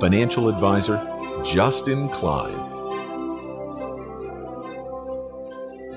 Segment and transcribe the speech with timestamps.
[0.00, 1.00] Financial Advisor,
[1.42, 2.52] Justin Klein.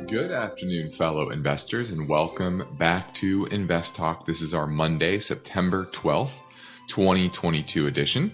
[0.08, 4.26] Good afternoon, fellow investors, and welcome back to Invest Talk.
[4.26, 6.42] This is our Monday, September 12th,
[6.88, 8.34] 2022 edition.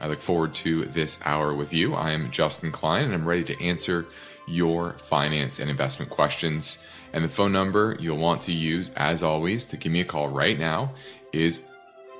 [0.00, 1.92] I look forward to this hour with you.
[1.92, 4.06] I am Justin Klein, and I'm ready to answer
[4.48, 6.86] your finance and investment questions.
[7.12, 10.28] And the phone number you'll want to use, as always, to give me a call
[10.30, 10.94] right now
[11.34, 11.66] is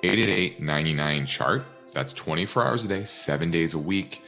[0.03, 1.65] 888 99 chart.
[1.93, 4.23] That's 24 hours a day, seven days a week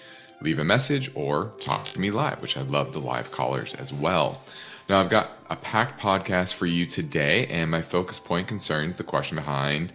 [0.45, 3.93] leave a message or talk to me live, which I love the live callers as
[3.93, 4.43] well.
[4.89, 9.05] Now, I've got a packed podcast for you today, and my focus point concerns the
[9.05, 9.93] question behind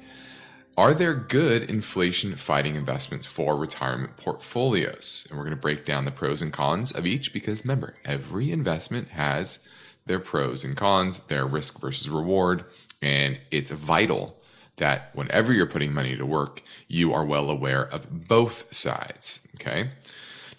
[0.75, 5.27] Are there good inflation fighting investments for retirement portfolios?
[5.29, 8.51] And we're going to break down the pros and cons of each because remember, every
[8.51, 9.69] investment has
[10.07, 12.65] their pros and cons, their risk versus reward,
[13.03, 14.38] and it's vital
[14.79, 19.47] that whenever you're putting money to work, you are well aware of both sides.
[19.55, 19.91] Okay.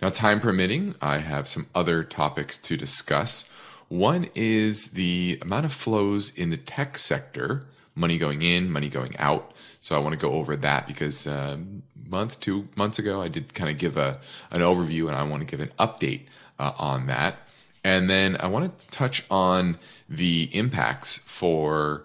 [0.01, 3.53] Now, time permitting, I have some other topics to discuss.
[3.89, 9.17] One is the amount of flows in the tech sector, money going in, money going
[9.19, 9.53] out.
[9.81, 13.53] So I want to go over that because um, month, two months ago, I did
[13.53, 16.23] kind of give a an overview, and I want to give an update
[16.59, 17.37] uh, on that.
[17.85, 22.05] And then I want to touch on the impacts for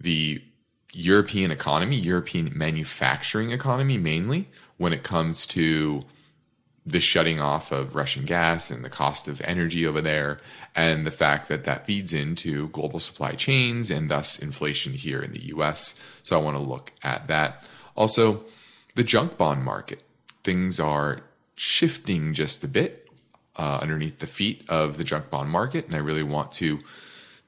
[0.00, 0.42] the
[0.92, 6.02] European economy, European manufacturing economy mainly, when it comes to
[6.84, 10.38] the shutting off of Russian gas and the cost of energy over there,
[10.74, 15.32] and the fact that that feeds into global supply chains and thus inflation here in
[15.32, 16.20] the US.
[16.22, 17.68] So I want to look at that.
[17.96, 18.44] Also,
[18.94, 20.02] the junk bond market.
[20.42, 21.20] Things are
[21.54, 23.08] shifting just a bit
[23.56, 26.80] uh, underneath the feet of the junk bond market, and I really want to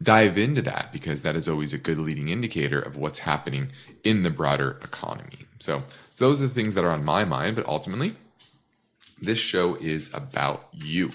[0.02, 3.68] dive into that because that is always a good leading indicator of what's happening
[4.02, 5.38] in the broader economy.
[5.60, 5.84] So,
[6.18, 8.14] those are the things that are on my mind, but ultimately,
[9.20, 11.10] this show is about you.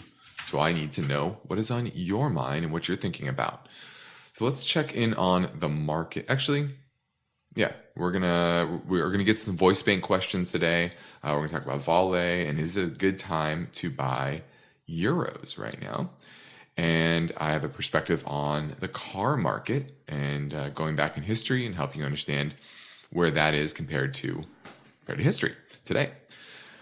[0.46, 3.68] So I need to know what is on your mind and what you're thinking about.
[4.34, 6.26] So let's check in on the market.
[6.28, 6.70] Actually,
[7.56, 10.94] yeah, we're gonna we're gonna get some voice bank questions today.
[11.24, 14.42] Uh, we're gonna talk about Vale and is it a good time to buy
[14.90, 16.10] euros right now?
[16.80, 21.66] And I have a perspective on the car market and uh, going back in history
[21.66, 22.54] and helping you understand
[23.10, 24.46] where that is compared to
[25.02, 26.12] compared to history today.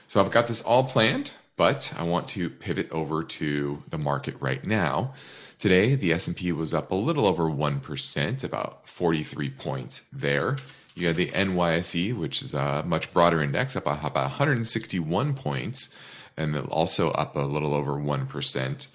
[0.08, 4.36] So I've got this all planned, but I want to pivot over to the market
[4.40, 5.14] right now.
[5.58, 10.58] Today, the S&P was up a little over 1%, about 43 points there.
[10.94, 16.00] You had the NYSE, which is a much broader index, up about 161 points,
[16.38, 18.88] and also up a little over 1%.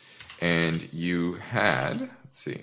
[0.42, 2.62] And you had, let's see,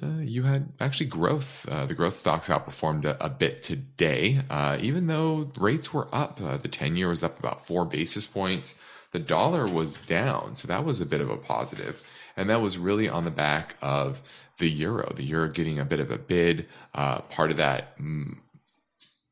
[0.00, 1.68] uh, you had actually growth.
[1.68, 6.40] Uh, the growth stocks outperformed a, a bit today, uh, even though rates were up.
[6.40, 8.80] Uh, the 10 year was up about four basis points.
[9.10, 12.08] The dollar was down, so that was a bit of a positive.
[12.36, 14.22] And that was really on the back of
[14.58, 16.68] the euro, the euro getting a bit of a bid.
[16.94, 18.38] Uh, part of that, mm,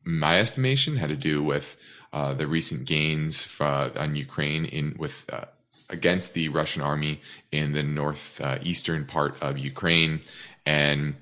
[0.05, 1.77] my estimation, had to do with
[2.13, 5.29] uh, the recent gains on Ukraine in with
[5.93, 7.21] against the Russian army
[7.53, 10.21] in the northeastern part of Ukraine
[10.67, 11.15] and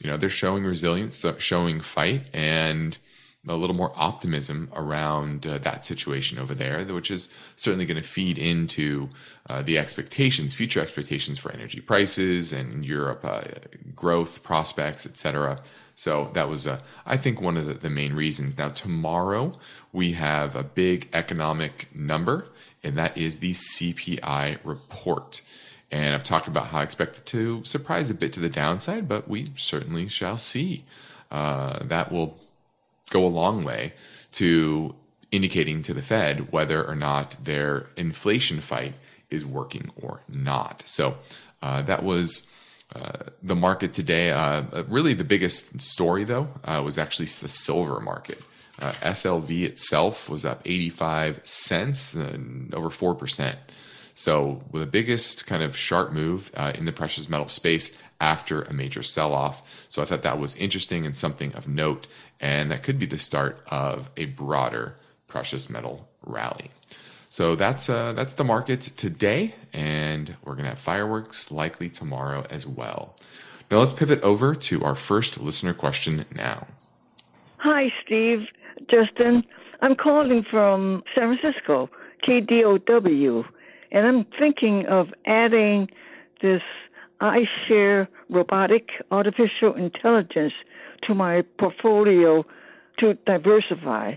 [0.00, 2.98] you know they're showing resilience, showing fight, and
[3.48, 8.06] a little more optimism around uh, that situation over there, which is certainly going to
[8.06, 9.08] feed into
[9.48, 13.42] uh, the expectations, future expectations for energy prices and Europe uh,
[13.94, 15.60] growth prospects, etc.
[15.94, 18.58] So that was, uh, I think, one of the, the, main reasons.
[18.58, 19.56] Now tomorrow
[19.92, 22.48] we have a big economic number,
[22.86, 25.42] and that is the CPI report.
[25.90, 29.08] And I've talked about how I expect it to surprise a bit to the downside,
[29.08, 30.84] but we certainly shall see.
[31.30, 32.38] Uh, that will
[33.10, 33.92] go a long way
[34.32, 34.94] to
[35.30, 38.94] indicating to the Fed whether or not their inflation fight
[39.30, 40.82] is working or not.
[40.86, 41.16] So
[41.62, 42.50] uh, that was
[42.94, 44.30] uh, the market today.
[44.30, 48.40] Uh, really, the biggest story, though, uh, was actually the silver market.
[48.80, 53.54] Uh, SLV itself was up 85 cents, and over 4%.
[54.14, 58.72] So, the biggest kind of sharp move uh, in the precious metal space after a
[58.72, 59.86] major sell off.
[59.88, 62.06] So I thought that was interesting and something of note,
[62.40, 64.96] and that could be the start of a broader
[65.28, 66.70] precious metal rally.
[67.28, 72.66] So that's uh, that's the market today, and we're gonna have fireworks likely tomorrow as
[72.66, 73.16] well.
[73.70, 76.66] Now let's pivot over to our first listener question now.
[77.58, 78.46] Hi, Steve,
[78.90, 79.44] Justin.
[79.82, 81.90] I'm calling from San Francisco,
[82.26, 83.44] KDOW,
[83.92, 85.88] and I'm thinking of adding
[86.40, 86.62] this
[87.20, 90.52] iShare robotic artificial intelligence
[91.02, 92.44] to my portfolio
[92.98, 94.14] to diversify.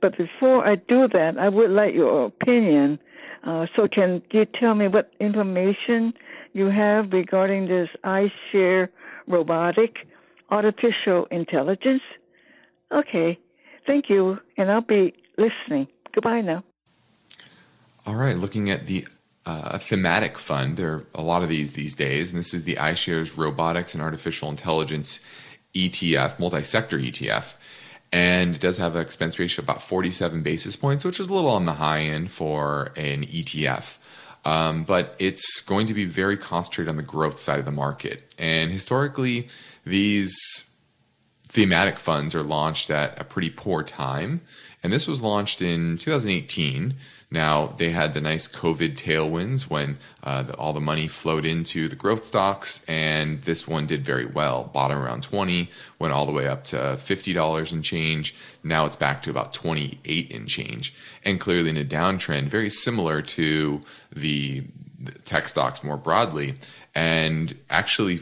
[0.00, 2.98] But before I do that, I would like your opinion.
[3.44, 6.12] Uh, so, can you tell me what information
[6.52, 8.88] you have regarding this iShare
[9.26, 10.06] robotic
[10.50, 12.02] artificial intelligence?
[12.92, 13.38] Okay,
[13.88, 15.88] thank you, and I'll be listening.
[16.12, 16.62] Goodbye now.
[18.06, 19.08] All right, looking at the
[19.44, 22.76] uh, thematic fund, there are a lot of these these days, and this is the
[22.76, 25.26] iShares Robotics and Artificial Intelligence
[25.74, 27.56] ETF, multi sector ETF.
[28.10, 31.34] And it does have an expense ratio of about 47 basis points, which is a
[31.34, 33.98] little on the high end for an ETF.
[34.46, 38.34] Um, but it's going to be very concentrated on the growth side of the market.
[38.38, 39.48] And historically,
[39.84, 40.67] these
[41.48, 44.42] thematic funds are launched at a pretty poor time.
[44.82, 46.94] And this was launched in 2018.
[47.30, 51.88] Now, they had the nice COVID tailwinds when uh, the, all the money flowed into
[51.88, 54.70] the growth stocks, and this one did very well.
[54.72, 55.68] Bottom around 20,
[55.98, 58.34] went all the way up to $50 and change.
[58.62, 60.94] Now it's back to about 28 and change.
[61.24, 63.80] And clearly in a downtrend, very similar to
[64.14, 64.62] the,
[65.00, 66.54] the tech stocks more broadly,
[66.94, 68.20] and actually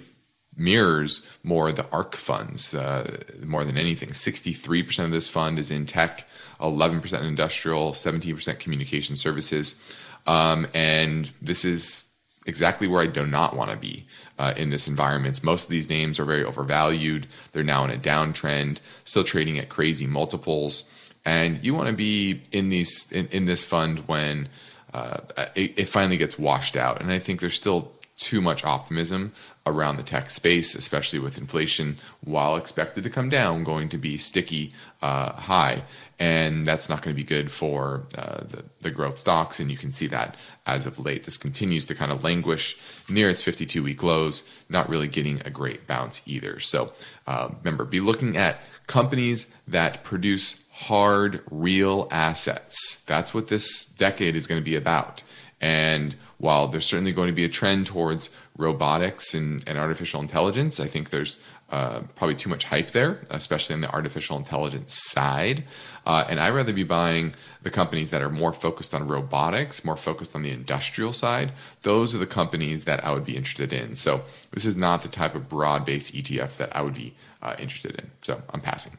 [0.56, 4.10] mirrors more the ARK funds uh, more than anything.
[4.10, 6.26] 63% of this fund is in tech,
[6.60, 9.96] 11% industrial, 17% communication services.
[10.26, 12.06] Um, and this is
[12.46, 14.06] exactly where I do not want to be
[14.38, 15.42] uh, in this environment.
[15.44, 17.26] Most of these names are very overvalued.
[17.52, 20.90] They're now in a downtrend, still trading at crazy multiples.
[21.24, 24.48] And you want to be in these in, in this fund when
[24.94, 25.18] uh,
[25.56, 27.00] it, it finally gets washed out.
[27.00, 29.32] And I think there's still too much optimism
[29.66, 34.16] around the tech space, especially with inflation, while expected to come down, going to be
[34.16, 34.72] sticky
[35.02, 35.82] uh, high.
[36.18, 39.60] And that's not going to be good for uh, the, the growth stocks.
[39.60, 40.36] And you can see that
[40.66, 41.24] as of late.
[41.24, 42.78] This continues to kind of languish
[43.10, 46.60] near its 52 week lows, not really getting a great bounce either.
[46.60, 46.92] So
[47.26, 53.04] uh, remember, be looking at companies that produce hard, real assets.
[53.04, 55.22] That's what this decade is going to be about.
[55.60, 60.80] And while there's certainly going to be a trend towards robotics and, and artificial intelligence,
[60.80, 65.64] I think there's uh, probably too much hype there, especially on the artificial intelligence side.
[66.04, 69.96] Uh, and I'd rather be buying the companies that are more focused on robotics, more
[69.96, 71.52] focused on the industrial side.
[71.82, 73.96] Those are the companies that I would be interested in.
[73.96, 77.56] So this is not the type of broad based ETF that I would be uh,
[77.58, 78.10] interested in.
[78.22, 78.96] So I'm passing.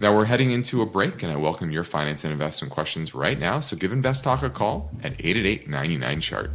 [0.00, 3.36] Now we're heading into a break, and I welcome your finance and investment questions right
[3.38, 3.58] now.
[3.58, 6.50] So give Invest Talk a call at 888 99 chart.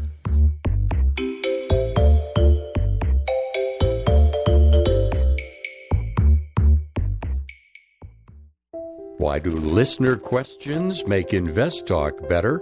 [9.18, 12.62] Why do listener questions make Invest Talk better?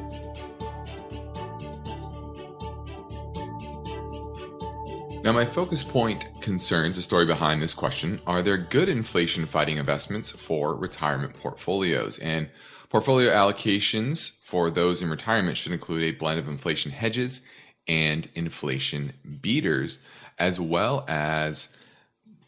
[5.31, 9.77] Now, my focus point concerns the story behind this question Are there good inflation fighting
[9.77, 12.19] investments for retirement portfolios?
[12.19, 12.49] And
[12.89, 17.47] Portfolio allocations for those in retirement should include a blend of inflation hedges
[17.87, 20.03] and inflation beaters,
[20.37, 21.81] as well as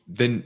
[0.06, 0.44] the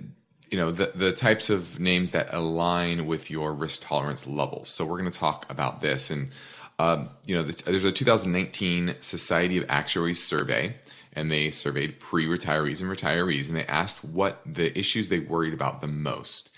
[0.52, 4.70] you know the the types of names that align with your risk tolerance levels.
[4.70, 6.30] So we're going to talk about this, and
[6.78, 10.76] um, you know the, there's a 2019 Society of Actuaries survey,
[11.18, 15.82] and they surveyed pre-retirees and retirees, and they asked what the issues they worried about
[15.82, 16.52] the most.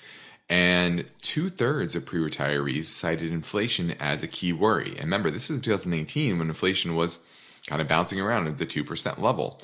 [0.49, 4.89] And two thirds of pre retirees cited inflation as a key worry.
[4.89, 7.25] And remember, this is 2019 when inflation was
[7.67, 9.61] kind of bouncing around at the 2% level.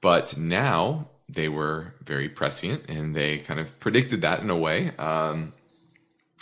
[0.00, 4.90] But now they were very prescient and they kind of predicted that in a way.
[4.98, 5.52] Um,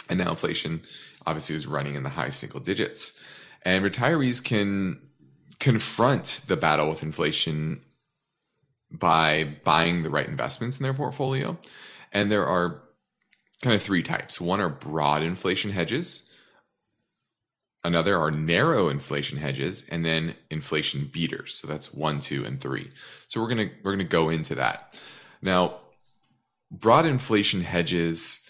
[0.09, 0.83] and now inflation
[1.27, 3.23] obviously is running in the high single digits.
[3.63, 5.03] And retirees can
[5.59, 7.83] confront the battle with inflation
[8.91, 11.57] by buying the right investments in their portfolio.
[12.13, 12.83] And there are
[13.63, 14.41] kind of three types.
[14.41, 16.31] One are broad inflation hedges,
[17.85, 21.55] another are narrow inflation hedges, and then inflation beaters.
[21.55, 22.91] So that's one, two, and three.
[23.29, 25.01] So we're gonna we're gonna go into that.
[25.43, 25.77] Now,
[26.71, 28.49] broad inflation hedges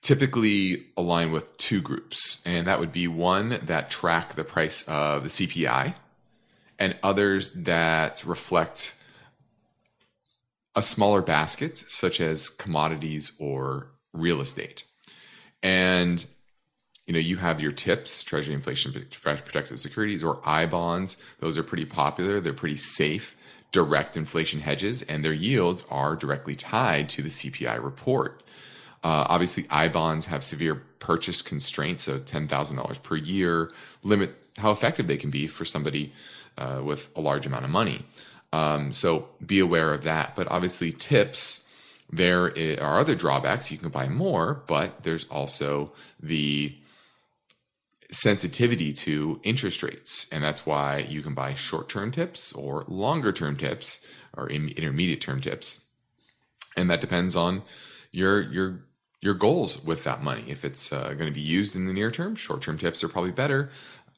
[0.00, 5.24] typically align with two groups, and that would be one that track the price of
[5.24, 5.94] the CPI,
[6.78, 8.97] and others that reflect
[10.74, 14.84] a smaller basket, such as commodities or real estate.
[15.62, 16.24] And
[17.08, 21.24] you know, you have your TIPS, Treasury Inflation Protected Securities, or I bonds.
[21.38, 22.38] Those are pretty popular.
[22.38, 23.34] They're pretty safe,
[23.72, 28.42] direct inflation hedges, and their yields are directly tied to the CPI report.
[29.02, 33.70] Uh, obviously, I bonds have severe purchase constraints, so $10,000 per year
[34.02, 36.12] limit how effective they can be for somebody
[36.58, 38.04] uh, with a large amount of money.
[38.52, 40.34] Um, so be aware of that.
[40.34, 41.72] But obviously, tips,
[42.10, 42.46] there
[42.80, 43.70] are other drawbacks.
[43.70, 46.74] You can buy more, but there's also the
[48.10, 50.28] sensitivity to interest rates.
[50.32, 55.20] And that's why you can buy short term tips or longer term tips or intermediate
[55.20, 55.88] term tips.
[56.76, 57.62] And that depends on
[58.12, 58.80] your, your,
[59.20, 60.44] your goals with that money.
[60.48, 63.08] If it's uh, going to be used in the near term, short term tips are
[63.08, 63.70] probably better.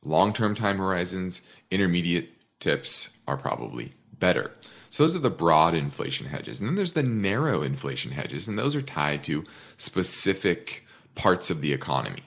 [0.04, 4.52] Long term time horizons, intermediate tips are probably better.
[4.90, 6.60] So those are the broad inflation hedges.
[6.60, 9.44] And then there's the narrow inflation hedges, and those are tied to
[9.76, 12.24] specific parts of the economy,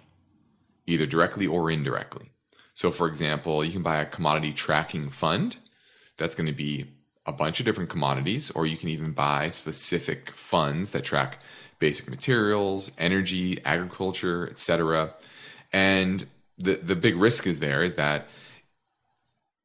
[0.87, 2.31] either directly or indirectly.
[2.73, 5.57] So, for example, you can buy a commodity tracking fund
[6.17, 6.85] that's going to be
[7.25, 11.39] a bunch of different commodities, or you can even buy specific funds that track
[11.79, 15.13] basic materials, energy, agriculture, etc.
[15.71, 16.25] And
[16.57, 18.27] the the big risk is there is that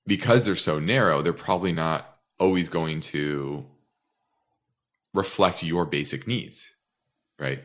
[0.06, 3.64] because they're so narrow, they're probably not always going to
[5.14, 6.74] reflect your basic needs,
[7.38, 7.62] right?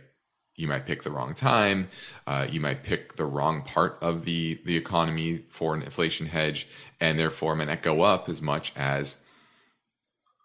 [0.55, 1.89] You might pick the wrong time.
[2.27, 6.67] Uh, you might pick the wrong part of the the economy for an inflation hedge,
[6.99, 9.23] and therefore may not go up as much as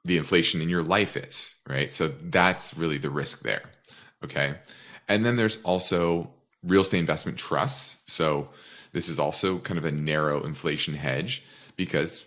[0.05, 1.93] the inflation in your life is, right?
[1.93, 3.63] So that's really the risk there.
[4.25, 4.55] Okay,
[5.09, 6.31] and then there's also
[6.63, 8.11] real estate investment trusts.
[8.11, 8.49] So
[8.93, 11.45] this is also kind of a narrow inflation hedge
[11.77, 12.27] because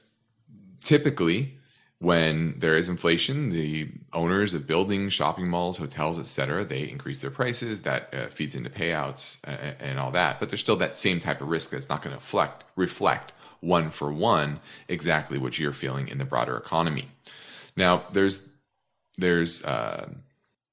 [0.84, 1.58] typically
[2.02, 7.30] when there is inflation, the owners of buildings, shopping malls, hotels, etc., they increase their
[7.30, 7.84] prices.
[7.84, 10.40] That uh, feeds into payouts and, and all that.
[10.40, 13.92] But there's still that same type of risk that's not going to reflect reflect one
[13.92, 17.08] for one exactly what you're feeling in the broader economy.
[17.78, 18.50] Now, there's
[19.20, 20.10] there's uh,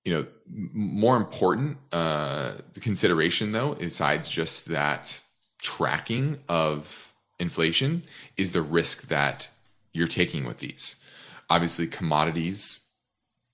[0.07, 0.27] you know
[0.73, 5.23] more important uh, consideration though, besides just that
[5.61, 8.05] tracking of inflation,
[8.39, 9.51] is the risk that
[9.93, 11.05] you're taking with these
[11.51, 12.87] obviously commodities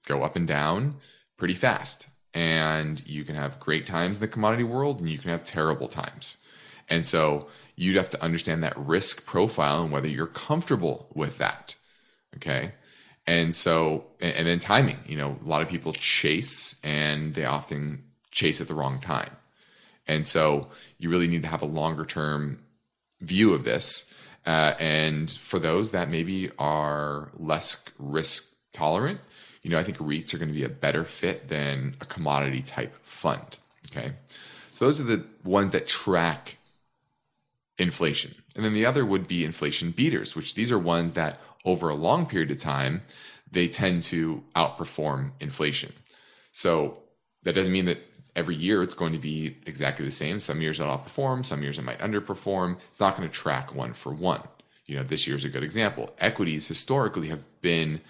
[0.06, 0.96] go up and down
[1.36, 2.08] pretty fast.
[2.32, 5.88] And you can have great times in the commodity world and you can have terrible
[5.88, 6.38] times.
[6.88, 11.76] And so you'd have to understand that risk profile and whether you're comfortable with that.
[12.36, 12.72] Okay?
[13.26, 14.98] And so and then timing.
[15.06, 19.30] You know a lot of people chase and they often chase at the wrong time.
[20.06, 22.62] And so you really need to have a longer term
[23.20, 24.13] view of this
[24.46, 29.20] uh, and for those that maybe are less risk tolerant,
[29.62, 32.60] you know, I think REITs are going to be a better fit than a commodity
[32.62, 33.58] type fund.
[33.90, 34.12] Okay.
[34.72, 36.58] So those are the ones that track
[37.78, 38.34] inflation.
[38.54, 41.94] And then the other would be inflation beaters, which these are ones that over a
[41.94, 43.02] long period of time,
[43.50, 45.92] they tend to outperform inflation.
[46.52, 46.98] So
[47.44, 47.98] that doesn't mean that
[48.36, 50.40] every year it's going to be exactly the same.
[50.40, 52.78] Some years it'll outperform, some years it might underperform.
[52.88, 54.42] It's not going to track one for one.
[54.86, 56.14] You know, this year's a good example.
[56.18, 58.00] Equities historically have been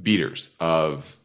[0.00, 1.16] beaters of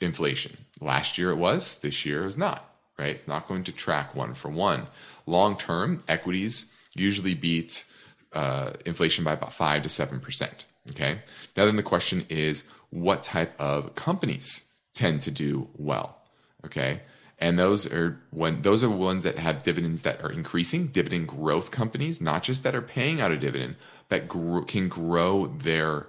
[0.00, 0.56] inflation.
[0.80, 2.68] Last year it was, this year it was not.
[2.98, 3.14] right?
[3.16, 4.86] It's not going to track one for one.
[5.26, 7.84] Long term, equities usually beat
[8.32, 10.66] uh, inflation by about five to seven percent.
[10.90, 11.18] Okay.
[11.56, 16.18] Now then, the question is, what type of companies tend to do well?
[16.64, 17.00] Okay.
[17.42, 21.72] And those are when those are ones that have dividends that are increasing, dividend growth
[21.72, 23.74] companies, not just that are paying out a dividend,
[24.08, 26.06] but gr- can grow their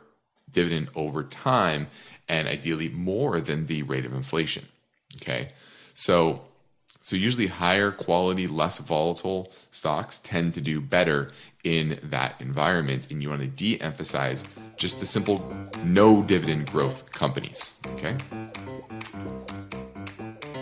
[0.52, 1.88] dividend over time
[2.30, 4.66] and ideally more than the rate of inflation.
[5.16, 5.54] Okay.
[5.96, 6.44] So
[7.02, 11.32] so usually higher quality, less volatile stocks tend to do better
[11.64, 13.10] in that environment.
[13.10, 14.48] And you want to de-emphasize
[14.78, 15.40] just the simple
[15.84, 17.80] no dividend growth companies.
[17.96, 18.16] Okay.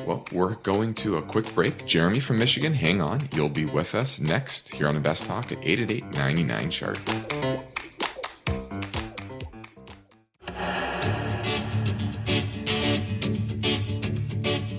[0.05, 1.85] Well, we're going to a quick break.
[1.85, 3.21] Jeremy from Michigan, hang on.
[3.33, 6.97] You'll be with us next here on Invest Talk at 888 99 chart.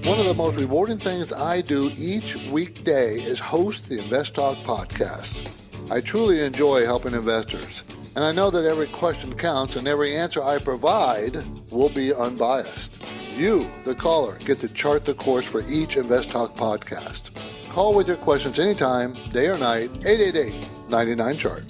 [0.05, 4.57] One of the most rewarding things I do each weekday is host the Invest Talk
[4.59, 5.49] podcast.
[5.91, 7.85] I truly enjoy helping investors,
[8.17, 11.37] and I know that every question counts and every answer I provide
[11.71, 13.02] will be unbiased.
[13.37, 17.31] You, the caller, get to chart the course for each Invest Talk podcast.
[17.71, 21.69] Call with your questions anytime, day or night, 888 99 chart.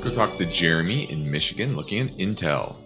[0.00, 2.76] Go talk to Jeremy in Michigan looking at Intel.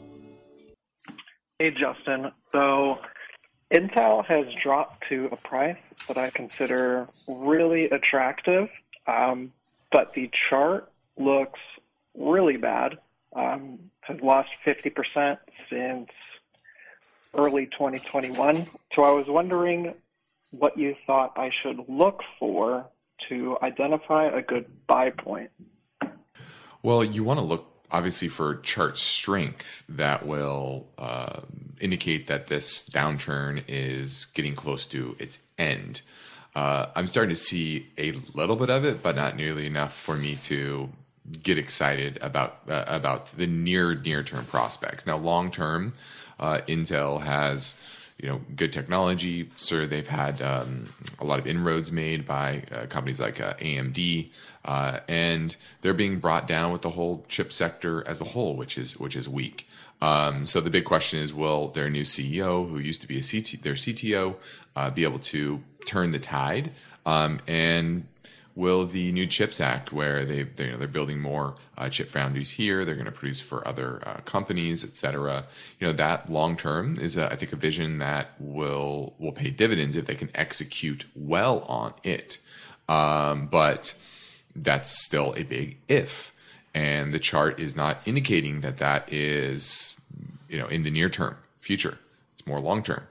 [1.58, 2.32] Hey, Justin.
[2.52, 3.00] So,
[3.70, 8.70] Intel has dropped to a price that I consider really attractive,
[9.06, 9.52] um,
[9.92, 11.60] but the chart looks
[12.16, 12.98] really bad.
[13.36, 15.38] Um, has lost 50%
[15.70, 16.08] since
[17.34, 18.66] early 2021.
[18.94, 19.94] So I was wondering
[20.50, 22.86] what you thought I should look for
[23.28, 25.50] to identify a good buy point.
[26.82, 31.40] Well, you want to look obviously for chart strength that will uh,
[31.80, 36.02] indicate that this downturn is getting close to its end.
[36.54, 40.16] Uh, I'm starting to see a little bit of it, but not nearly enough for
[40.16, 40.90] me to
[41.42, 45.06] get excited about uh, about the near near term prospects.
[45.06, 45.92] Now, long term,
[46.38, 47.80] uh, Intel has
[48.20, 49.50] you know good technology.
[49.54, 50.88] Sir, they've had um,
[51.18, 54.32] a lot of inroads made by uh, companies like uh, AMD,
[54.64, 58.78] uh, and they're being brought down with the whole chip sector as a whole, which
[58.78, 59.68] is which is weak.
[60.00, 63.22] Um, so the big question is, will their new CEO, who used to be a
[63.22, 64.36] CT, their CTO,
[64.76, 66.70] uh, be able to turn the tide?
[67.04, 68.06] Um, and
[68.58, 72.84] will the new Chips Act, where they they're, they're building more uh, chip foundries here,
[72.84, 75.44] they're going to produce for other uh, companies, et cetera.
[75.78, 79.50] You know that long term is, a, I think, a vision that will will pay
[79.50, 82.40] dividends if they can execute well on it.
[82.88, 83.96] Um, but
[84.56, 86.34] that's still a big if,
[86.74, 90.00] and the chart is not indicating that that is,
[90.48, 91.96] you know, in the near term future.
[92.32, 93.04] It's more long term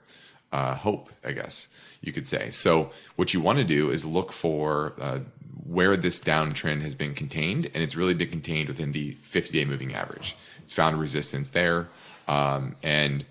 [0.52, 1.70] uh, hope, I guess
[2.02, 2.50] you could say.
[2.52, 5.20] So what you want to do is look for uh,
[5.68, 9.94] where this downtrend has been contained, and it's really been contained within the 50-day moving
[9.94, 10.36] average.
[10.64, 11.88] It's found resistance there,
[12.28, 13.26] um, and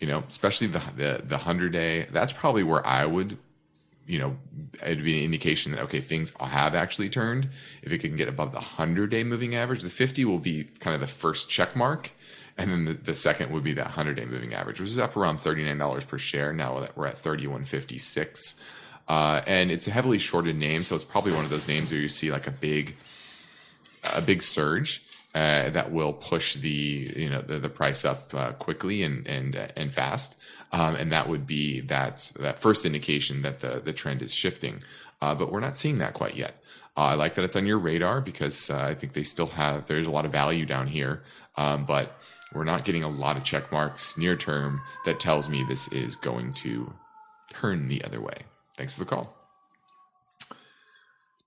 [0.00, 2.06] you know, especially the the, the 100-day.
[2.10, 3.38] That's probably where I would,
[4.06, 4.36] you know,
[4.82, 7.48] it'd be an indication that okay, things have actually turned.
[7.82, 11.00] If it can get above the 100-day moving average, the 50 will be kind of
[11.00, 12.10] the first check mark.
[12.58, 15.16] And then the, the second would be that 100 day moving average, which is up
[15.16, 16.52] around $39 per share.
[16.52, 18.60] Now that we're at 31.56.
[19.08, 22.00] Uh, and it's a heavily shorted name, so it's probably one of those names where
[22.00, 22.94] you see like a big,
[24.14, 25.02] a big surge
[25.34, 29.56] uh, that will push the you know the, the price up uh, quickly and and
[29.56, 30.40] uh, and fast,
[30.72, 34.82] um, and that would be that that first indication that the the trend is shifting.
[35.20, 36.62] Uh, but we're not seeing that quite yet.
[36.96, 40.06] Uh, I like that it's on your radar because I think they still have there's
[40.06, 41.22] a lot of value down here,
[41.56, 42.18] um, but
[42.52, 46.16] we're not getting a lot of check marks near term that tells me this is
[46.16, 46.92] going to
[47.52, 48.44] turn the other way.
[48.78, 49.34] Thanks for the call.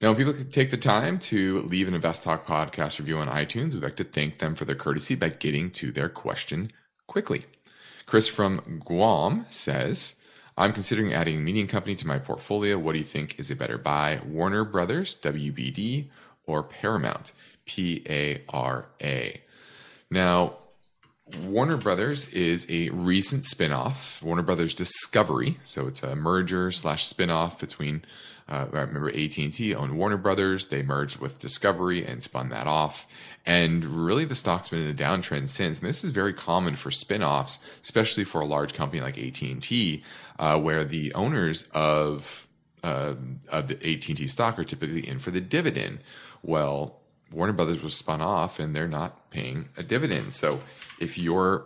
[0.01, 3.73] Now, when people take the time to leave an Invest Talk podcast review on iTunes,
[3.73, 6.71] we'd like to thank them for their courtesy by getting to their question
[7.07, 7.45] quickly.
[8.05, 10.21] Chris from Guam says,
[10.57, 12.77] I'm considering adding a media company to my portfolio.
[12.77, 14.19] What do you think is a better buy?
[14.25, 16.09] Warner Brothers, WBD,
[16.45, 17.31] or Paramount,
[17.65, 19.39] P A R A?
[20.09, 20.57] Now,
[21.39, 25.57] Warner Brothers is a recent spinoff, Warner Brothers Discovery.
[25.63, 28.03] So it's a merger slash spinoff between,
[28.49, 30.67] uh, I remember AT&T owned Warner Brothers.
[30.67, 33.07] They merged with Discovery and spun that off.
[33.45, 35.79] And really the stock's been in a downtrend since.
[35.79, 40.03] And this is very common for spinoffs, especially for a large company like AT&T,
[40.39, 42.47] uh, where the owners of,
[42.83, 43.15] uh,
[43.49, 45.99] of the AT&T stock are typically in for the dividend.
[46.43, 47.00] Well,
[47.31, 50.33] Warner Brothers was spun off and they're not paying a dividend.
[50.33, 50.61] So
[50.99, 51.65] if you're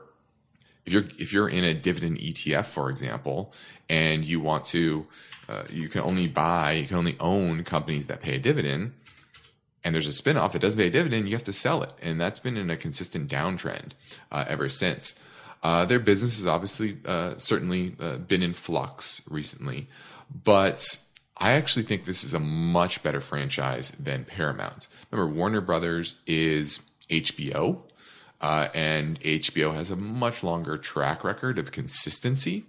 [0.85, 3.53] if you're if you're in a dividend ETF, for example,
[3.89, 5.07] and you want to,
[5.49, 8.93] uh, you can only buy, you can only own companies that pay a dividend.
[9.83, 12.19] And there's a spinoff that doesn't pay a dividend, you have to sell it, and
[12.19, 13.91] that's been in a consistent downtrend
[14.31, 15.23] uh, ever since.
[15.61, 19.87] Uh, their business has obviously uh, certainly uh, been in flux recently,
[20.43, 21.04] but
[21.37, 24.87] I actually think this is a much better franchise than Paramount.
[25.11, 27.83] Remember, Warner Brothers is HBO,
[28.41, 32.63] uh, and HBO has a much longer track record of consistency.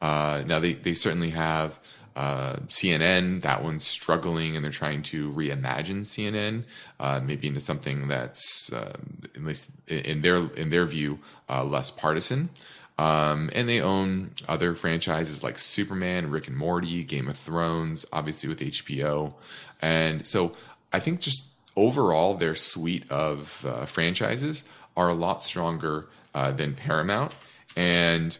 [0.00, 1.78] Uh, now, they, they certainly have
[2.18, 6.64] uh, CNN, that one's struggling, and they're trying to reimagine CNN,
[6.98, 8.96] uh, maybe into something that's, uh,
[9.36, 12.50] at least in their in their view, uh, less partisan.
[12.98, 18.48] Um, and they own other franchises like Superman, Rick and Morty, Game of Thrones, obviously
[18.48, 19.34] with HBO.
[19.80, 20.56] And so
[20.92, 24.64] I think just overall, their suite of uh, franchises
[24.96, 27.34] are a lot stronger uh, than Paramount.
[27.76, 28.36] And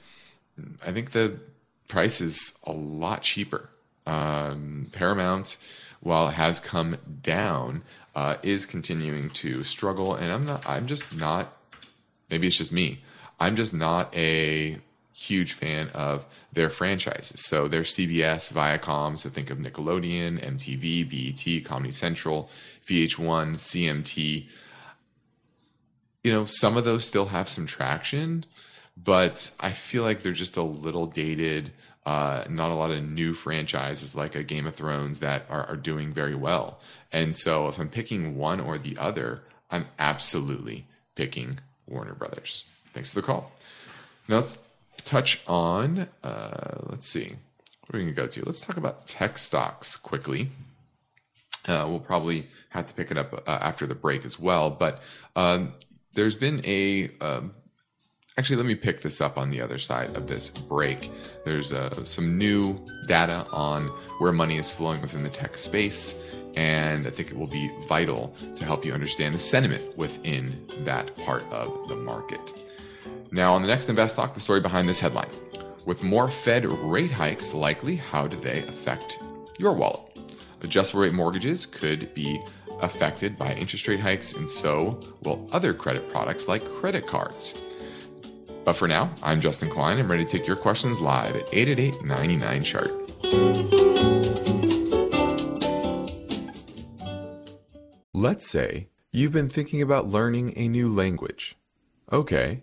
[0.84, 1.38] I think the
[1.86, 3.68] price is a lot cheaper.
[4.06, 5.56] Um, Paramount,
[6.00, 7.84] while it has come down,
[8.16, 10.16] uh, is continuing to struggle.
[10.16, 11.56] And I'm not, I'm just not,
[12.28, 13.02] maybe it's just me.
[13.40, 14.78] I'm just not a
[15.18, 17.44] huge fan of their franchises.
[17.44, 22.50] So they're CBS, Viacom, so think of Nickelodeon, MTV, BET, Comedy Central,
[22.86, 24.46] VH1, CMT.
[26.22, 28.44] You know, some of those still have some traction,
[28.96, 31.72] but I feel like they're just a little dated.
[32.06, 35.76] Uh, not a lot of new franchises like a Game of Thrones that are, are
[35.76, 36.80] doing very well.
[37.12, 41.54] And so if I'm picking one or the other, I'm absolutely picking
[41.86, 42.66] Warner Brothers.
[42.98, 43.52] Thanks for the call.
[44.26, 44.64] Now let's
[45.04, 48.44] touch on, uh, let's see, where are we going to go to?
[48.44, 50.48] Let's talk about tech stocks quickly.
[51.68, 54.68] Uh, we'll probably have to pick it up uh, after the break as well.
[54.68, 55.00] But
[55.36, 55.74] um,
[56.14, 57.54] there's been a, um,
[58.36, 61.08] actually, let me pick this up on the other side of this break.
[61.44, 63.84] There's uh, some new data on
[64.18, 66.34] where money is flowing within the tech space.
[66.56, 71.16] And I think it will be vital to help you understand the sentiment within that
[71.18, 72.40] part of the market.
[73.30, 75.30] Now, on the next Invest Talk, the story behind this headline.
[75.84, 79.18] With more Fed rate hikes likely, how do they affect
[79.58, 80.18] your wallet?
[80.62, 82.42] Adjustable rate mortgages could be
[82.80, 87.64] affected by interest rate hikes, and so will other credit products like credit cards.
[88.64, 89.98] But for now, I'm Justin Klein.
[89.98, 92.90] I'm ready to take your questions live at 888 99 chart.
[98.14, 101.56] Let's say you've been thinking about learning a new language.
[102.10, 102.62] Okay,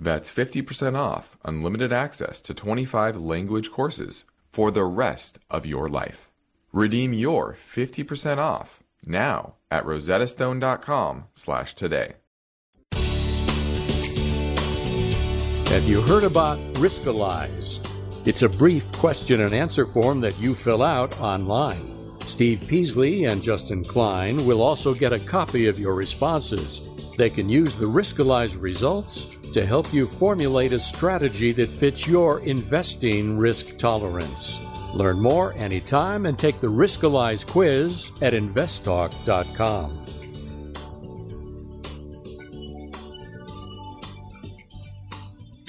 [0.00, 6.32] That's 50% off unlimited access to 25 language courses for the rest of your life.
[6.72, 12.14] Redeem your 50% off now at rosettastone.com slash today.
[15.70, 17.86] Have you heard about Riskalyze?
[18.26, 21.80] It's a brief question and answer form that you fill out online.
[22.22, 26.82] Steve Peasley and Justin Klein will also get a copy of your responses.
[27.16, 32.40] They can use the Riskalyze results to help you formulate a strategy that fits your
[32.40, 34.60] investing risk tolerance.
[34.94, 40.00] Learn more anytime and take the Riskalyze quiz at investtalk.com.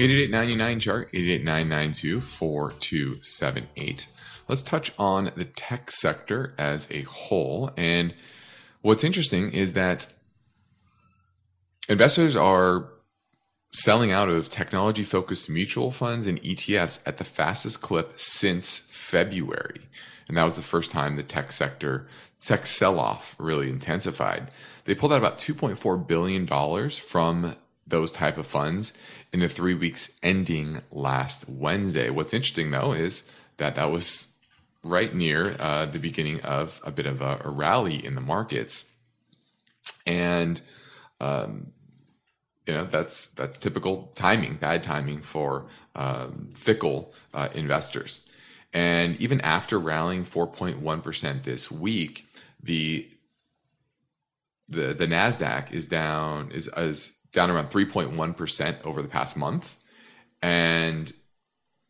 [0.01, 4.07] 888 chart 888 4278.
[4.47, 7.69] Let's touch on the tech sector as a whole.
[7.77, 8.15] And
[8.81, 10.11] what's interesting is that
[11.87, 12.89] investors are
[13.71, 19.81] selling out of technology focused mutual funds and ETFs at the fastest clip since February.
[20.27, 22.07] And that was the first time the tech sector,
[22.39, 24.51] tech sell off really intensified.
[24.85, 26.47] They pulled out about $2.4 billion
[26.89, 27.55] from
[27.87, 28.97] those type of funds
[29.33, 32.09] in the three weeks ending last Wednesday.
[32.09, 34.35] What's interesting though is that that was
[34.83, 38.95] right near uh, the beginning of a bit of a, a rally in the markets,
[40.05, 40.59] and
[41.19, 41.71] um,
[42.67, 48.27] you know that's that's typical timing, bad timing for um, fickle uh, investors.
[48.73, 52.25] And even after rallying 4.1% this week,
[52.63, 53.07] the
[54.69, 59.75] the the Nasdaq is down is is down around 3.1% over the past month
[60.41, 61.13] and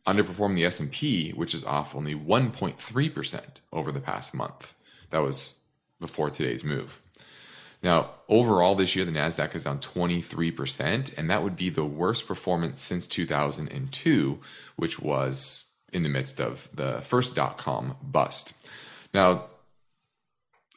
[0.06, 3.40] underperformed the S&P which is off only 1.3%
[3.72, 4.74] over the past month.
[5.10, 5.60] That was
[6.00, 7.00] before today's move.
[7.82, 12.28] Now, overall this year the Nasdaq is down 23% and that would be the worst
[12.28, 14.38] performance since 2002,
[14.76, 18.54] which was in the midst of the first dot com bust.
[19.12, 19.46] Now,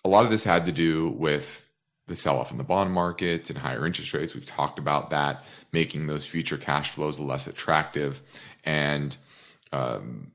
[0.03, 1.69] a lot of this had to do with
[2.07, 4.35] the sell off in the bond markets and higher interest rates.
[4.35, 8.21] We've talked about that, making those future cash flows less attractive.
[8.63, 9.17] And,
[9.71, 10.31] um,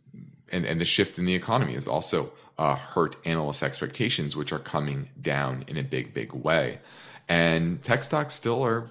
[0.50, 4.59] and, and the shift in the economy is also uh, hurt analyst expectations, which are
[4.59, 6.79] coming down in a big, big way.
[7.27, 8.90] And tech stocks still are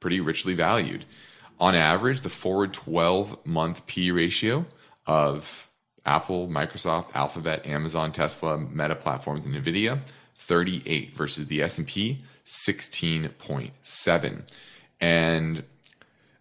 [0.00, 1.04] pretty richly valued.
[1.60, 4.66] On average, the forward 12 month P ratio
[5.06, 5.70] of
[6.04, 10.00] Apple, Microsoft, Alphabet, Amazon, Tesla, Meta platforms, and Nvidia
[10.38, 14.42] 38 versus the S&P 16.7.
[15.00, 15.62] And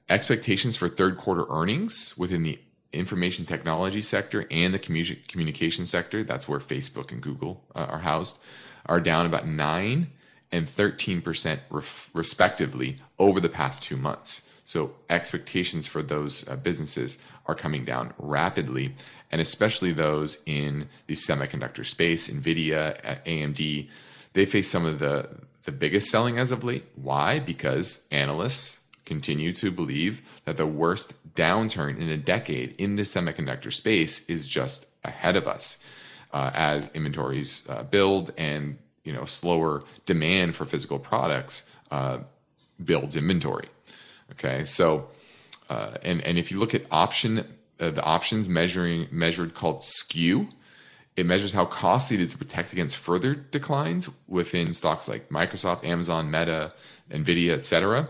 [0.10, 2.58] expectations for third quarter earnings within the
[2.96, 8.00] information technology sector and the commu- communication sector, that's where Facebook and Google uh, are
[8.00, 8.40] housed,
[8.86, 10.08] are down about 9
[10.52, 14.52] and 13% ref- respectively over the past 2 months.
[14.64, 18.96] So expectations for those uh, businesses are coming down rapidly
[19.32, 23.90] and especially those in the semiconductor space, NVIDIA, AMD,
[24.34, 25.28] they face some of the,
[25.64, 26.86] the biggest selling as of late.
[26.96, 27.40] Why?
[27.40, 33.72] Because analysts continue to believe that the worst downturn in a decade in the semiconductor
[33.72, 35.84] space is just ahead of us
[36.34, 42.20] uh, as inventories uh, build and you know slower demand for physical products uh,
[42.84, 43.68] builds inventory.
[44.32, 45.10] Okay, so
[45.70, 47.46] uh, and and if you look at option
[47.80, 50.48] uh, the options measuring measured called skew.
[51.18, 55.86] It measures how costly it is to protect against further declines within stocks like Microsoft,
[55.86, 56.74] Amazon, Meta,
[57.10, 58.10] Nvidia, etc.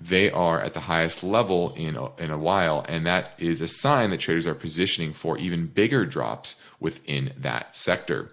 [0.00, 3.68] They are at the highest level in a, in a while, and that is a
[3.68, 8.30] sign that traders are positioning for even bigger drops within that sector.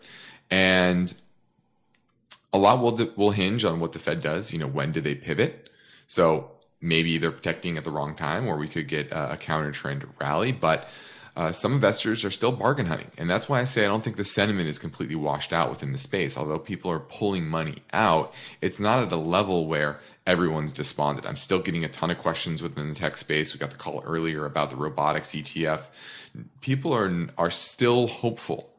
[0.51, 1.13] And
[2.51, 4.53] a lot will will hinge on what the Fed does.
[4.53, 5.69] You know, when do they pivot?
[6.05, 10.05] So maybe they're protecting at the wrong time, or we could get a, counter trend
[10.19, 10.51] rally.
[10.51, 10.87] But
[11.35, 13.09] uh, some investors are still bargain hunting.
[13.17, 15.91] And that's why I say I don't think the sentiment is completely washed out within
[15.91, 16.37] the space.
[16.37, 21.27] Although people are pulling money out, it's not at a level where everyone's despondent.
[21.27, 23.53] I'm still getting a ton of questions within the tech space.
[23.53, 25.85] We got the call earlier about the robotics ETF.
[26.61, 28.69] People are are still hopeful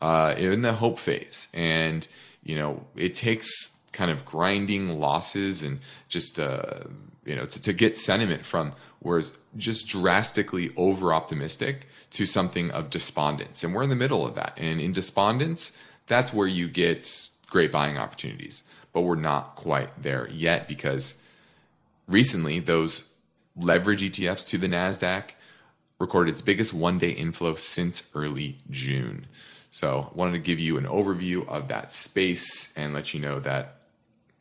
[0.00, 2.06] uh, in the hope phase, and
[2.42, 6.80] you know it takes kind of grinding losses and just uh,
[7.26, 12.90] you know, to, to get sentiment from whereas just drastically over optimistic to something of
[12.90, 13.64] despondence.
[13.64, 14.54] And we're in the middle of that.
[14.56, 18.64] And in despondence, that's where you get great buying opportunities.
[18.92, 21.22] But we're not quite there yet because
[22.06, 23.14] recently those
[23.56, 25.30] leverage ETFs to the NASDAQ
[25.98, 29.26] recorded its biggest one day inflow since early June.
[29.70, 33.76] So, wanted to give you an overview of that space and let you know that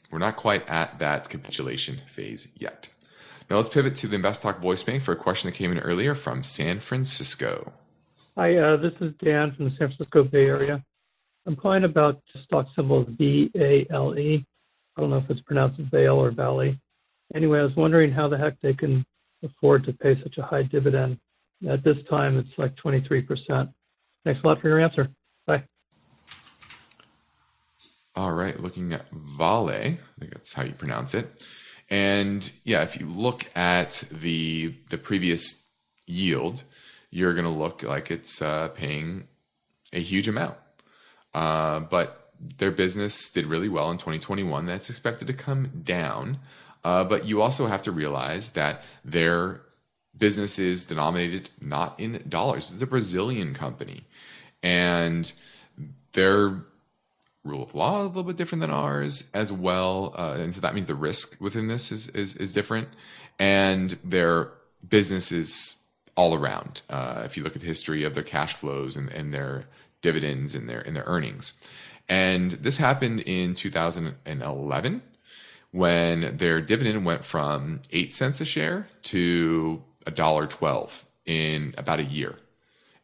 [0.10, 2.89] we're not quite at that capitulation phase yet.
[3.50, 5.80] Now let's pivot to the Invest Talk voice bank for a question that came in
[5.80, 7.74] earlier from San Francisco.
[8.36, 10.84] Hi, uh, this is Dan from the San Francisco Bay Area.
[11.46, 14.44] I'm calling about the stock symbol V A L E.
[14.98, 16.80] I don't know if it's pronounced Vale or Valley.
[17.36, 19.06] Anyway, I was wondering how the heck they can
[19.44, 21.20] afford to pay such a high dividend.
[21.70, 23.72] At this time, it's like 23%.
[24.24, 25.10] Thanks a lot for your answer.
[25.46, 25.64] Bye.
[28.16, 31.46] All right, looking at Vale, I think that's how you pronounce it.
[31.89, 35.74] And yeah, if you look at the the previous
[36.08, 36.63] yield,
[37.12, 39.28] you're going to look like it's uh, paying
[39.93, 40.58] a huge amount.
[41.34, 44.65] Uh, but their business did really well in 2021.
[44.65, 46.39] That's expected to come down.
[46.84, 49.62] Uh, but you also have to realize that their
[50.17, 52.71] business is denominated not in dollars.
[52.71, 54.06] It's a Brazilian company,
[54.62, 55.32] and
[56.13, 56.63] their
[57.46, 60.62] rule of law is a little bit different than ours as well, uh, and so
[60.62, 62.90] that means the risk within this is is, is different,
[63.40, 64.52] and their
[64.88, 65.84] business is
[66.18, 66.82] all around.
[66.90, 69.66] Uh, if you look at the history of their cash flows and, and their
[70.02, 71.62] dividends and their and their earnings,
[72.10, 75.02] and this happened in 2011
[75.72, 82.00] when their dividend went from eight cents a share to a dollar twelve in about
[82.00, 82.36] a year.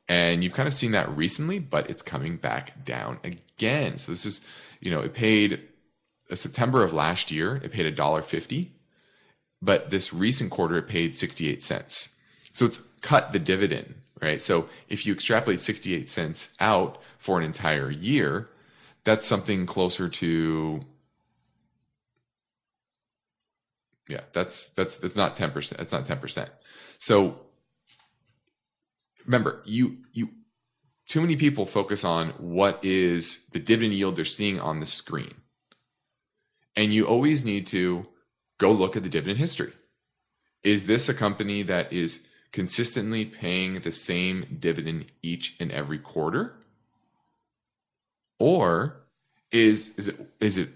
[0.08, 3.40] And you've kind of seen that recently, but it's coming back down again.
[3.98, 4.42] So this is,
[4.80, 5.62] you know, it paid
[6.32, 8.72] uh, September of last year, it paid a dollar fifty,
[9.62, 12.20] but this recent quarter it paid sixty eight cents.
[12.52, 14.42] So it's cut the dividend, right?
[14.42, 18.50] So if you extrapolate sixty eight cents out for an entire year,
[19.04, 20.82] that's something closer to
[24.08, 26.50] yeah that's that's that's not 10% that's not 10%
[26.98, 27.40] so
[29.26, 30.30] remember you you
[31.12, 35.34] too many people focus on what is the dividend yield they're seeing on the screen
[36.76, 38.06] and you always need to
[38.58, 39.74] go look at the dividend history
[40.64, 46.54] is this a company that is consistently paying the same dividend each and every quarter
[48.40, 49.02] or
[49.52, 50.70] is is it is it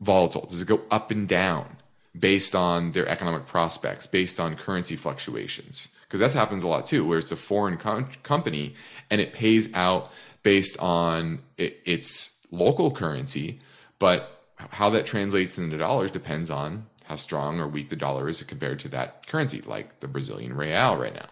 [0.00, 0.46] volatile?
[0.46, 1.76] Does it go up and down
[2.18, 5.96] based on their economic prospects, based on currency fluctuations?
[6.14, 8.76] Because that happens a lot too, where it's a foreign com- company
[9.10, 10.12] and it pays out
[10.44, 13.58] based on it, its local currency,
[13.98, 18.40] but how that translates into dollars depends on how strong or weak the dollar is
[18.44, 21.26] compared to that currency, like the Brazilian real right now.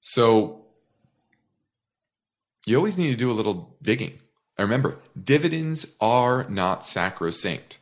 [0.00, 0.64] So
[2.64, 4.18] you always need to do a little digging.
[4.56, 7.80] And remember, dividends are not sacrosanct.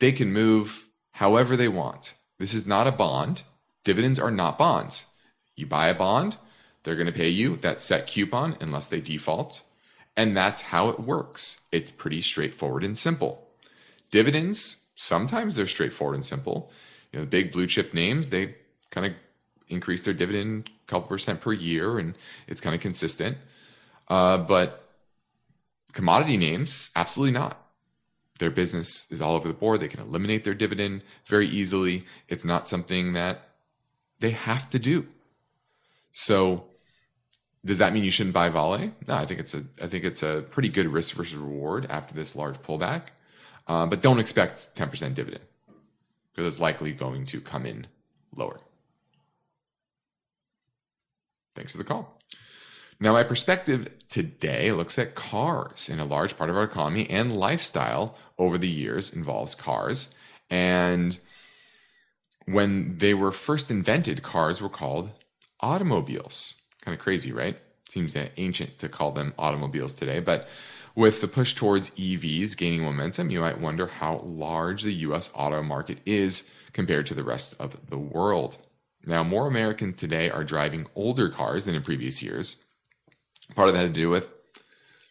[0.00, 2.14] They can move however they want.
[2.42, 3.42] This is not a bond.
[3.84, 5.06] Dividends are not bonds.
[5.54, 6.38] You buy a bond,
[6.82, 9.62] they're going to pay you that set coupon unless they default.
[10.16, 11.68] And that's how it works.
[11.70, 13.46] It's pretty straightforward and simple.
[14.10, 16.72] Dividends, sometimes they're straightforward and simple.
[17.12, 18.56] You know, the big blue chip names, they
[18.90, 19.12] kind of
[19.68, 23.38] increase their dividend a couple percent per year and it's kind of consistent.
[24.08, 24.88] Uh, but
[25.92, 27.61] commodity names, absolutely not.
[28.42, 29.78] Their business is all over the board.
[29.78, 32.04] They can eliminate their dividend very easily.
[32.26, 33.50] It's not something that
[34.18, 35.06] they have to do.
[36.10, 36.64] So,
[37.64, 38.90] does that mean you shouldn't buy Vale?
[39.06, 42.14] No, I think it's a I think it's a pretty good risk versus reward after
[42.14, 43.02] this large pullback.
[43.68, 45.44] Uh, but don't expect 10% dividend
[46.34, 47.86] because it's likely going to come in
[48.34, 48.58] lower.
[51.54, 52.20] Thanks for the call.
[53.02, 57.36] Now, my perspective today looks at cars, and a large part of our economy and
[57.36, 60.14] lifestyle over the years involves cars.
[60.48, 61.18] And
[62.46, 65.10] when they were first invented, cars were called
[65.58, 66.62] automobiles.
[66.82, 67.58] Kind of crazy, right?
[67.88, 70.20] Seems ancient to call them automobiles today.
[70.20, 70.46] But
[70.94, 75.60] with the push towards EVs gaining momentum, you might wonder how large the US auto
[75.60, 78.58] market is compared to the rest of the world.
[79.04, 82.62] Now, more Americans today are driving older cars than in previous years.
[83.54, 84.32] Part of that had to do with,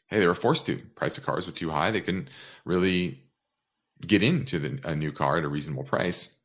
[0.07, 0.77] hey, they were forced to.
[0.95, 1.91] Price of cars were too high.
[1.91, 2.29] They couldn't
[2.65, 3.19] really
[4.05, 6.43] get into the, a new car at a reasonable price.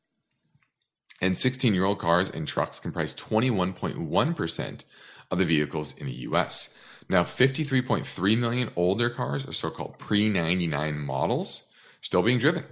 [1.21, 4.83] And 16 year old cars and trucks comprise 21.1%
[5.31, 6.77] of the vehicles in the US.
[7.09, 11.71] Now, 53.3 million older cars are so called pre 99 models
[12.01, 12.65] still being driven.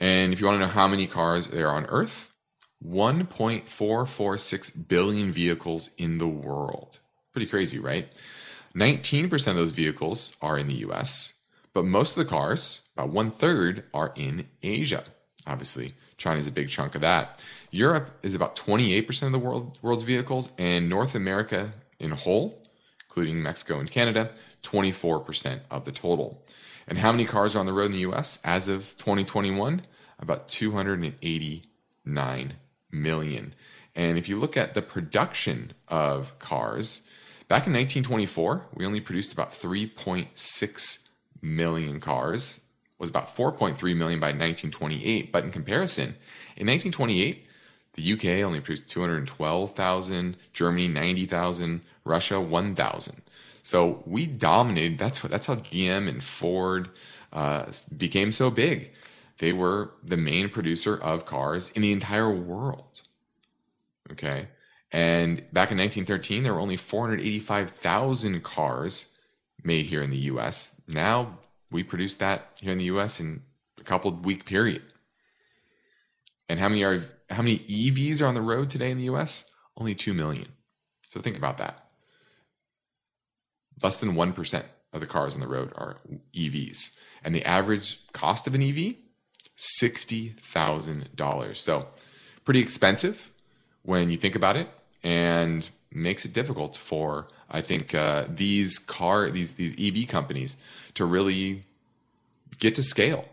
[0.00, 2.34] And if you want to know how many cars there are on Earth,
[2.84, 6.98] 1.446 billion vehicles in the world.
[7.38, 8.08] Pretty crazy, right?
[8.74, 11.40] 19% of those vehicles are in the US,
[11.72, 15.04] but most of the cars, about one third, are in Asia.
[15.46, 17.38] Obviously, China is a big chunk of that.
[17.70, 22.60] Europe is about 28% of the world, world's vehicles, and North America in whole,
[23.08, 24.32] including Mexico and Canada,
[24.64, 26.44] 24% of the total.
[26.88, 29.82] And how many cars are on the road in the US as of 2021?
[30.18, 32.54] About 289
[32.90, 33.54] million.
[33.94, 37.04] And if you look at the production of cars,
[37.48, 41.08] back in 1924, we only produced about 3.6
[41.42, 42.64] million cars.
[42.84, 45.32] It was about 4.3 million by 1928.
[45.32, 46.14] But in comparison,
[46.56, 47.46] in 1928,
[47.94, 53.22] the UK only produced 212,000, Germany 90,000, Russia 1,000.
[53.62, 54.98] So we dominated.
[54.98, 56.90] That's what, that's how GM and Ford
[57.32, 57.66] uh,
[57.96, 58.92] became so big
[59.38, 63.02] they were the main producer of cars in the entire world.
[64.10, 64.48] Okay.
[64.90, 69.14] And back in 1913, there were only 485,000 cars
[69.62, 70.80] made here in the US.
[70.86, 71.38] Now
[71.70, 73.42] we produce that here in the US in
[73.78, 74.82] a couple week period.
[76.48, 79.50] And how many are how many EVs are on the road today in the US?
[79.76, 80.48] Only 2 million.
[81.08, 81.84] So think about that.
[83.82, 85.98] Less than 1% of the cars on the road are
[86.34, 86.98] EVs.
[87.22, 88.96] And the average cost of an EV
[89.56, 91.56] $60,000.
[91.56, 91.88] So
[92.44, 93.30] pretty expensive
[93.82, 94.68] when you think about it
[95.02, 100.56] and makes it difficult for I think uh, these car these these EV companies
[100.94, 101.62] to really
[102.58, 103.24] get to scale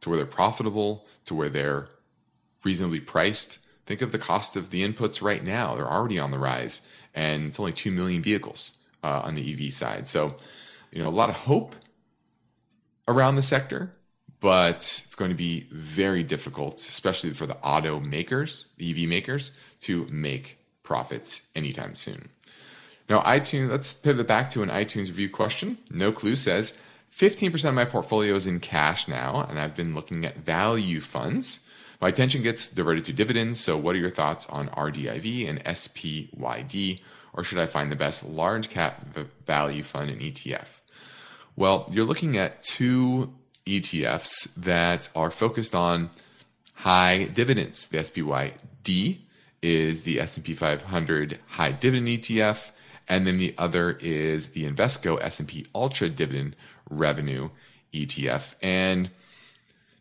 [0.00, 1.88] to where they're profitable to where they're
[2.62, 3.58] reasonably priced.
[3.86, 7.46] Think of the cost of the inputs right now; they're already on the rise, and
[7.46, 10.08] it's only two million vehicles uh, on the EV side.
[10.08, 10.36] So,
[10.90, 11.74] you know, a lot of hope
[13.06, 13.92] around the sector,
[14.40, 20.06] but it's going to be very difficult, especially for the automakers, the EV makers, to
[20.10, 22.28] make profits anytime soon.
[23.08, 25.78] Now, iTunes, let's pivot back to an iTunes review question.
[25.90, 26.80] No Clue says
[27.12, 31.68] 15% of my portfolio is in cash now, and I've been looking at value funds.
[32.00, 33.60] My attention gets diverted to dividends.
[33.60, 37.00] So, what are your thoughts on RDIV and SPYD?
[37.32, 39.06] Or should I find the best large cap
[39.46, 40.66] value fund and ETF?
[41.56, 43.34] Well, you're looking at two
[43.66, 46.10] ETFs that are focused on
[46.74, 47.88] high dividends.
[47.88, 49.18] The SPYD
[49.64, 52.72] is the S&P 500 high dividend ETF,
[53.08, 56.54] and then the other is the Invesco S&P Ultra Dividend
[56.90, 57.48] Revenue
[57.94, 58.56] ETF.
[58.62, 59.10] And